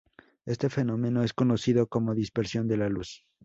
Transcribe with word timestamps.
Este 0.47 0.71
fenómeno 0.71 1.21
es 1.23 1.31
conocido 1.31 1.85
como 1.87 2.15
dispersión 2.15 2.67
de 2.67 2.75
la 2.77 2.89
luz. 2.89 3.23